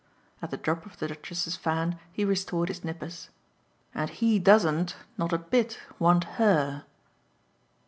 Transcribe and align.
At 0.41 0.49
the 0.49 0.57
drop 0.57 0.87
of 0.87 0.97
the 0.97 1.07
Duchess's 1.09 1.55
fan 1.57 1.99
he 2.11 2.25
restored 2.25 2.69
his 2.69 2.83
nippers. 2.83 3.29
"And 3.93 4.09
he 4.09 4.39
doesn't 4.39 4.95
not 5.15 5.31
a 5.31 5.37
bit 5.37 5.79
want 5.99 6.23
HER!" 6.23 6.85